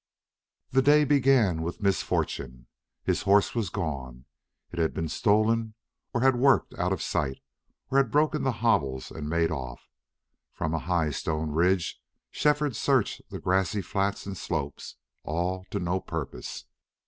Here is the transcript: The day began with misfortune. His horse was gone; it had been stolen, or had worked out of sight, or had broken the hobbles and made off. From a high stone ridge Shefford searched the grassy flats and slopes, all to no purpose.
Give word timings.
The 0.71 0.81
day 0.81 1.05
began 1.05 1.61
with 1.61 1.79
misfortune. 1.83 2.65
His 3.03 3.21
horse 3.21 3.53
was 3.53 3.69
gone; 3.69 4.25
it 4.71 4.79
had 4.79 4.95
been 4.95 5.07
stolen, 5.07 5.75
or 6.11 6.21
had 6.21 6.37
worked 6.37 6.73
out 6.79 6.91
of 6.91 7.03
sight, 7.03 7.37
or 7.91 7.99
had 7.99 8.09
broken 8.09 8.41
the 8.41 8.51
hobbles 8.65 9.11
and 9.11 9.29
made 9.29 9.51
off. 9.51 9.91
From 10.53 10.73
a 10.73 10.79
high 10.79 11.11
stone 11.11 11.51
ridge 11.51 12.01
Shefford 12.31 12.75
searched 12.75 13.21
the 13.29 13.39
grassy 13.39 13.83
flats 13.83 14.25
and 14.25 14.35
slopes, 14.35 14.95
all 15.21 15.65
to 15.69 15.77
no 15.77 15.99
purpose. 15.99 16.65